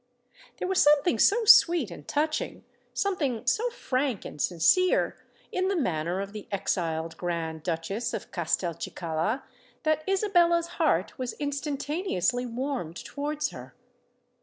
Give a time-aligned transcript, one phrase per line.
[0.57, 6.47] There was something so sweet and touching—something so frank and sincere—in the manner of the
[6.51, 9.43] exiled Grand Duchess of Castelcicala,
[9.83, 13.75] that Isabella's heart was instantaneously warmed towards her.